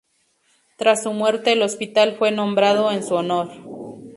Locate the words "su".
1.03-1.13, 3.03-3.13